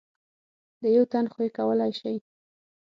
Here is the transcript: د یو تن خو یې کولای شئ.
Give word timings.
د 0.81 0.83
یو 0.95 1.03
تن 1.11 1.25
خو 1.33 1.39
یې 1.45 1.49
کولای 1.57 1.91
شئ. 1.99 2.15